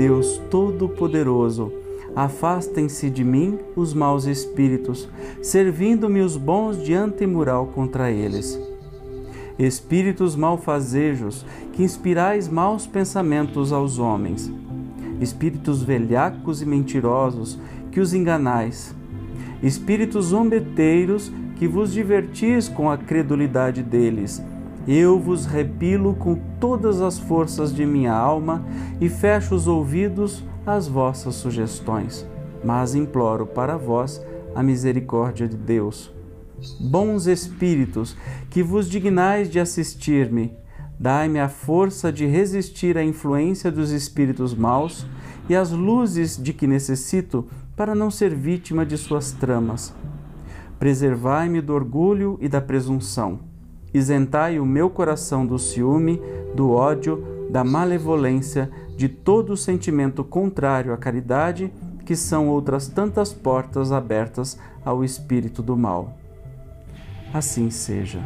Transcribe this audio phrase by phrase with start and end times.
[0.00, 1.70] Deus Todo-Poderoso,
[2.16, 5.08] afastem-se de mim os maus espíritos,
[5.42, 8.58] servindo-me os bons de antemural contra eles.
[9.58, 11.44] Espíritos malfazejos,
[11.74, 14.50] que inspirais maus pensamentos aos homens.
[15.20, 17.58] Espíritos velhacos e mentirosos,
[17.92, 18.94] que os enganais.
[19.62, 24.42] Espíritos zombeteiros, que vos divertis com a credulidade deles
[24.92, 28.66] eu vos repilo com todas as forças de minha alma
[29.00, 32.26] e fecho os ouvidos às vossas sugestões,
[32.64, 34.20] mas imploro para vós
[34.52, 36.12] a misericórdia de Deus.
[36.80, 38.16] Bons espíritos,
[38.50, 40.52] que vos dignais de assistir-me,
[40.98, 45.06] dai-me a força de resistir à influência dos espíritos maus
[45.48, 49.94] e às luzes de que necessito para não ser vítima de suas tramas.
[50.80, 53.49] Preservai-me do orgulho e da presunção
[53.92, 56.20] Isentai o meu coração do ciúme,
[56.54, 61.72] do ódio, da malevolência, de todo sentimento contrário à caridade,
[62.04, 66.16] que são outras tantas portas abertas ao espírito do mal.
[67.32, 68.20] Assim seja.